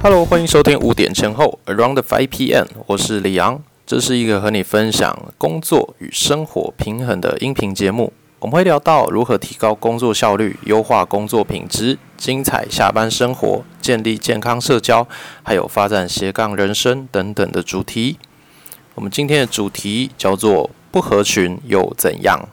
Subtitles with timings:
[0.00, 8.12] Hello，欢迎收听五点前后 Around Five PM，我是李昂，这是一个和你分享工作与生活平衡的音频节目。
[8.38, 15.04] 我们会聊到如何提高工作效率、优化工作品质、精彩下班生活、建立健康社交，
[15.42, 18.18] 还有发展斜杠人生等等的主题。
[18.94, 22.48] 我们今天的主题叫做“不合群又怎样”。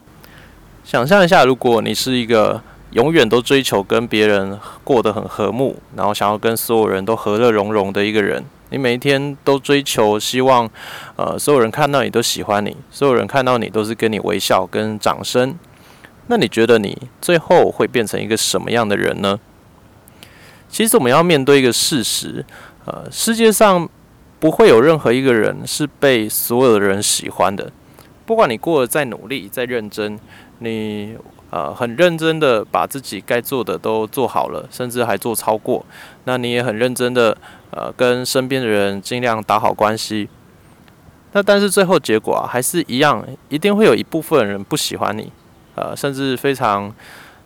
[0.84, 2.64] 想象一下，如果你是一个
[2.96, 10.70] 永远都追求跟别人过得很和睦，然后想要跟所有人都和乐融融的一个人，你每一天都追求希望，
[11.18, 15.54] 呃，所有人看到你都喜欢你，所有人看到你都是跟你微笑跟掌声。
[16.28, 19.38] 那你觉得你最后会变成一个什么样的人呢？
[20.70, 22.46] 其实我们要面对一个事实，
[22.86, 23.90] 呃，世界上
[24.40, 27.70] 不会有任何一个人是被所有的人喜欢的。
[28.26, 30.20] 不管你过得再努力、再认真，
[30.60, 31.16] 你
[31.52, 35.86] 呃很认真的把自己该做的都做好了，甚至还做超过，
[36.24, 37.38] 那你也很认真的
[37.72, 40.28] 呃跟身边的人尽量打好关系。
[41.34, 45.32] 那但是最后结果啊，还是一样，一定会有一部分人不喜欢你。
[45.76, 46.94] 呃，甚至非常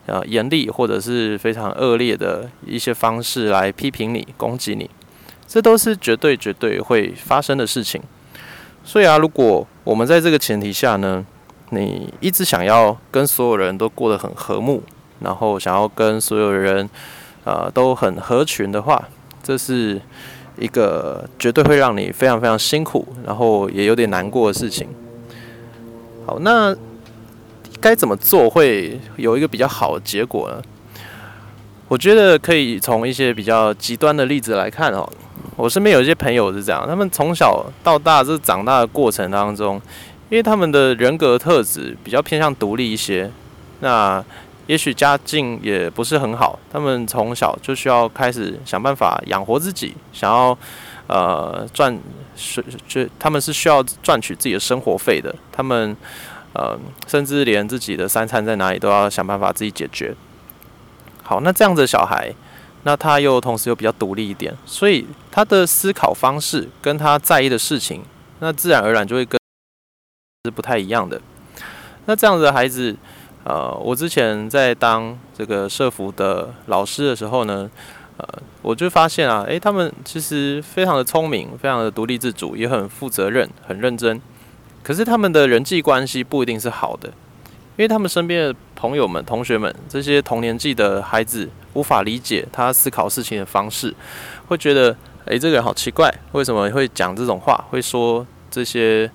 [0.06, 4.88] 呃严厉或者是非常恶劣的一些方式来批评你、攻击你，
[5.48, 8.00] 这都是绝对绝对会发生的事情。
[8.90, 11.24] 所以啊，如果我们在这个前提下呢，
[11.70, 14.82] 你一直想要跟所有人都过得很和睦，
[15.20, 16.90] 然后想要跟所有人
[17.44, 19.08] 呃都很合群的话，
[19.44, 20.02] 这是
[20.58, 24.88] 一个绝对会让你非常非常辛苦，然后也有点难过的事情。
[26.26, 26.76] 好，那。
[27.82, 30.62] 该怎么做会有一个比较好的结果呢？
[31.88, 35.10] 我觉得可以从一些比较极端的例子来看哦。
[35.60, 39.76] 我身边有一些朋友是这样，他们从小到大这长大的过程当中，
[40.30, 43.30] 因为他们的人格特质比较偏向独立一些，
[43.82, 44.24] 那
[44.68, 50.58] 也许家境也不是很好，他们从小就需要开始想办法养活自己，想要
[51.08, 52.00] 呃赚
[52.38, 55.96] 是就他们是需要赚取自己的生活费的，他们。
[56.52, 56.76] 呃，
[57.08, 60.16] 甚至连自己的三餐在哪里都要想办法自己解决。
[61.22, 62.34] 好，那这样子的小孩，
[62.84, 68.02] 那他又同时又比较独立一点，所以他的思考方式跟他在意的事情，
[68.40, 69.40] 那自然而然就会跟
[70.46, 71.22] 是不太一样的。
[72.06, 72.96] 那这样子的孩子，
[73.44, 77.70] 呃，我之前在当这个社服的老师的时候呢，
[78.18, 78.26] 呃，
[78.62, 84.20] 我就发现啊，诶，他们其实非常的聪明，非常的独立自主，也很负责任，很认真。
[84.82, 87.12] 可是他们的人际关系不一定是好的，
[87.80, 93.96] 因为他们身边的朋友们、同学们这些同年纪的孩子无法理解他思考事情的方式，
[94.50, 99.10] 会觉得诶，这个人好奇怪，为什么会讲这种话，会说这些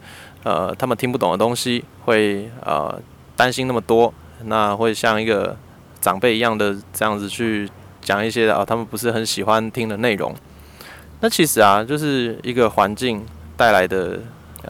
[0.45, 2.99] 呃他们听不懂的东西，会呃
[3.37, 4.11] 担心那么多，
[4.45, 5.55] 那会像一个
[6.01, 7.69] 长辈一样的这样子去
[8.01, 10.35] 讲一些啊他们不是很喜欢听的内容。
[11.21, 13.27] 那其实啊，就是一个环境
[13.59, 14.21] 带来的。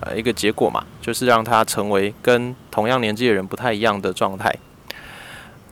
[0.03, 4.55] 呃，一个结果嘛，就是让他成为跟同样年纪的人不太一样的状态。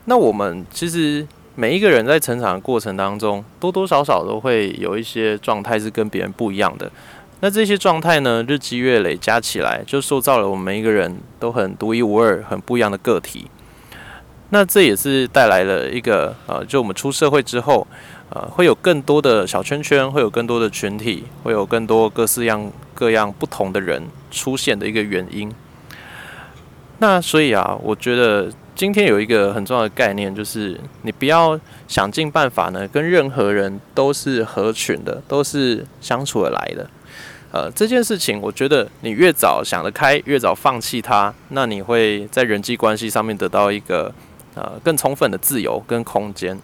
[0.05, 6.91] 那我们其实每一个人在成长的过程当中，多多少少都会有一些状态是跟别人不一样的。
[7.41, 13.51] 那这些状态呢，日积月累加起来，就塑造了我们每一个人都很独一无二、很不一样的个体。
[14.51, 17.87] 那这也是带来了一个呃，就我们出社会之后。
[18.35, 25.53] 呃，会有更多的小圈圈，会有更多的群体，会有更多各式样各样不同的人出现的一个原因。
[26.99, 36.89] 那所以啊，我觉得今天有一个很重要的概念，就是你不要想尽办法呢，跟任何人都是合群的，都是相处而来的。
[37.51, 44.11] 呃，这件事情，我觉得你越早想得开，越早放弃它，那你会在人际关系上面得到一个
[44.55, 46.59] 呃更充分的自由跟空间。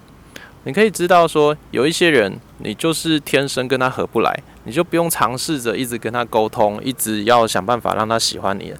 [0.69, 8.75] 你可以知道说，有一些人，你就是天生跟他合不来，你就不用尝试着一直跟他沟通，一直要想办法让他喜欢你。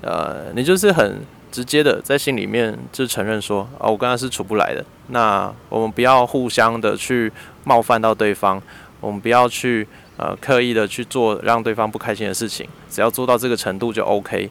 [0.00, 1.20] 呃，你就是很
[1.52, 4.82] 直接的在心里面就承认说，哦，我跟他是处不来的。
[5.08, 7.30] 那我们不要互相的去
[7.64, 8.58] 冒犯到对方，
[9.02, 9.86] 我们不要去
[10.16, 14.50] 呃刻意的去做让对方不开心的事情，只要做到这个程度就 OK。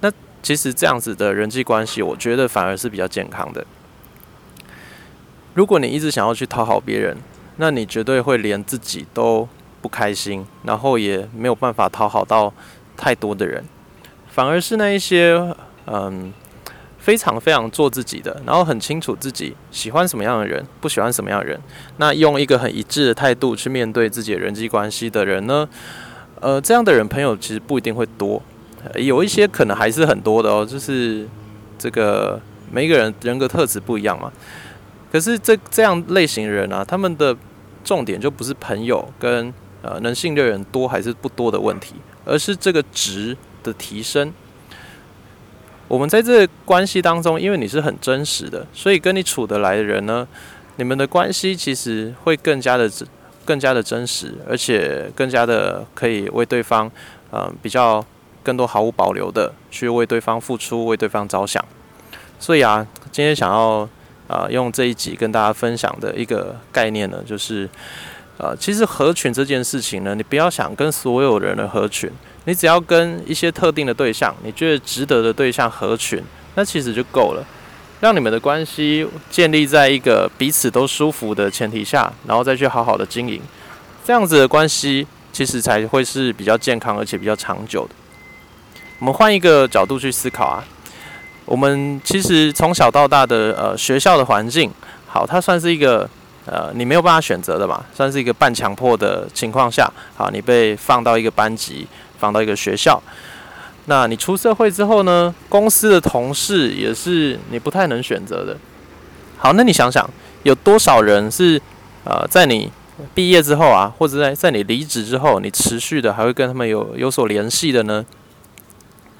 [0.00, 0.10] 那
[0.42, 3.64] 其实这样子的人际关系，我觉得反而是比较健康的。
[5.54, 7.16] 如果你一直想要去讨好别人，
[7.56, 9.48] 那你绝对会连自己都
[9.82, 12.52] 不开心，然后也没有办法讨好到
[12.96, 13.64] 太多的人。
[14.28, 15.54] 反而是那一些
[15.86, 16.32] 嗯
[16.98, 21.60] 非常非常做自己的，然后很清楚自己喜欢什么样的人，不喜欢什么样的人，
[21.96, 25.68] 那用一个很一致的态度去面对自己的人际关系的人呢？
[26.40, 28.40] 呃，这样的人朋友其实不一定会多，
[28.94, 30.64] 有一些可能还是很多的哦。
[30.64, 31.26] 就是
[31.78, 34.32] 这个每一个人人格特质不一样嘛。
[35.10, 37.36] 可是这这样类型人啊，他们的
[37.82, 39.52] 重点就不是朋友跟
[39.82, 44.32] 呃能信任人多还是不多的问题，而是这个值的提升。
[45.88, 50.28] 我们在这关系当中，因为你是很真实的，所以跟你处得来的人呢，
[50.76, 52.88] 你们的关系其实会更加的、
[53.44, 56.88] 更加的真实，而且更加的可以为对方，
[57.32, 58.04] 呃，比较
[58.44, 61.64] 更多毫无保留的去为对方付出，为对方着想。
[62.38, 63.88] 所以啊，今天想要
[64.30, 67.68] 啊用这一集跟大家分享的一个概念呢，就是，
[68.38, 72.08] 呃，其实合群这件事情呢，你不要想跟所有人的合群。
[72.44, 76.22] 你只要跟一些特定的对象，你觉得值得的对象合群，
[76.54, 77.46] 那其实就够了。
[78.00, 83.42] 让你们的关系建立在一个彼此都舒服的前提下，然后再去好好的经营，
[84.06, 87.94] 这样子的关系其实才会是比较健康而且比较长久的。
[89.00, 90.64] 我们换一个角度去思考啊，
[91.50, 94.70] 我们其实从小到大的呃学校的环境，
[95.06, 96.08] 好，它算是一个
[96.46, 101.86] 呃你没有办法选择的嘛，算是一个半强迫的情况下，好，你被放到一个班级。
[102.20, 103.02] 放到一个学校，
[103.86, 105.34] 那你出社会之后呢？
[105.48, 108.54] 公司的同事也是你不太能选择的。
[109.38, 110.06] 好，那你想想，
[110.42, 111.58] 有多少人是
[112.04, 112.70] 呃，在你
[113.14, 118.04] 毕业之后啊，或者在在你离职之后，你持续的还会跟他们有有所联系的呢？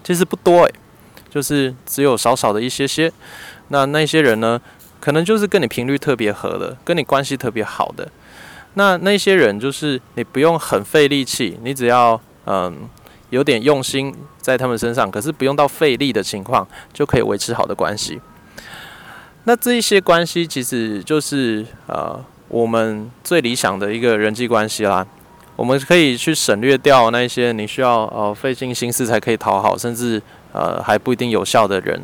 [0.05, 0.75] 其实不多诶，
[1.31, 3.11] 就是只有少少的一些些。
[3.69, 4.61] 那那些人呢，
[5.01, 8.07] 可能就是跟你频率特别合的，跟你关系特别好的。
[8.75, 12.21] 那那些人就是你不用很费力气，你只要。
[12.47, 12.89] 嗯，
[13.29, 18.19] 有点用心在他们身上，可是不用到费力的情况，就可以维持好的关系。
[19.45, 22.19] 那这一些关系其实就是呃
[22.49, 25.07] 我们最理想的一个人际关系啦。
[25.55, 30.21] 我们可以去省略掉那些你需要呃费尽心思才可以讨好，甚至
[30.53, 32.01] 呃还不一定有效的人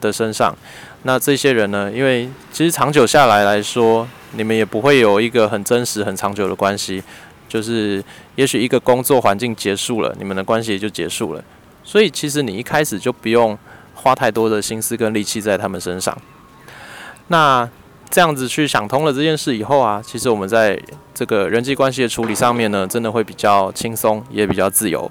[0.00, 0.54] 的身上。
[1.02, 7.02] 那这些人呢，因为其实长久下来来说，你们也不会有一个很真实、很长久的关系。
[7.48, 8.00] 就是，
[8.36, 11.42] 也许一个工作环境结束了，你们的关系也就结束了。
[11.82, 13.58] 所以，其实你一开始就不用
[13.92, 16.16] 花太多的心思跟力气在他们身上。
[17.26, 17.68] 那
[18.08, 20.80] 这样子去想通了这件事以后啊，其实我们在
[21.12, 25.10] 这个人际关系的处理上面呢，真的会比较轻松，也比较自由。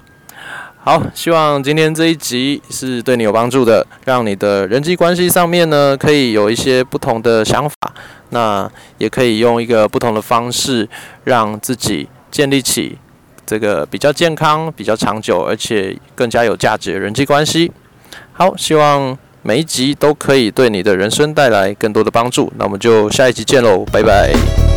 [0.82, 7.74] 好，希望今天这一集是对你有帮助的，让你的人际关系上面呢，可以有一些不同的想法。
[8.30, 10.88] 那也可以用一个不同的方式，
[11.24, 12.08] 让自己。
[12.30, 12.96] 建立起
[13.44, 17.72] 这个比较健康、比较长久，而且更加有价值的人际关系。
[18.32, 22.52] 好，希望每一集都可以对你的人生带来更多的帮助。
[22.56, 24.69] 那我们就下一集见喽，拜拜。